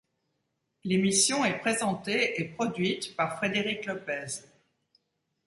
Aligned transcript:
L'émission 0.83 1.45
est 1.45 1.59
présentée 1.59 2.41
et 2.41 2.45
produite 2.45 3.15
par 3.15 3.37
Frédéric 3.37 3.85
Lopez. 3.85 4.25